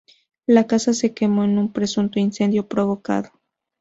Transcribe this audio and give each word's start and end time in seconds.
La 0.47 0.65
casa 0.65 0.95
se 0.95 1.13
quemó 1.13 1.43
en 1.43 1.59
un 1.59 1.71
presunto 1.71 2.19
incendio 2.19 2.67
provocado. 2.67 3.33